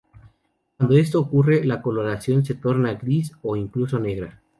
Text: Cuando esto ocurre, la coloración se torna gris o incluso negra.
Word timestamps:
Cuando 0.77 0.95
esto 0.97 1.19
ocurre, 1.19 1.63
la 1.63 1.79
coloración 1.83 2.43
se 2.43 2.55
torna 2.55 2.95
gris 2.95 3.33
o 3.43 3.55
incluso 3.55 3.99
negra. 3.99 4.41